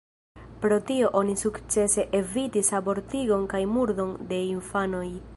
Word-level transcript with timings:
Pro 0.61 0.77
tio 0.85 1.09
oni 1.19 1.35
sukcese 1.41 2.05
evitis 2.19 2.73
abortigon 2.79 3.43
kaj 3.53 3.61
murdon 3.75 4.17
de 4.33 4.41
infanoj. 4.55 5.07